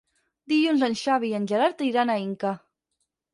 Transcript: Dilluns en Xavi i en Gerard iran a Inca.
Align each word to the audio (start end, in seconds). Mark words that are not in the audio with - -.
Dilluns 0.53 0.85
en 0.87 0.95
Xavi 1.01 1.29
i 1.33 1.35
en 1.41 1.45
Gerard 1.51 1.85
iran 1.89 2.13
a 2.15 2.17
Inca. 2.23 2.55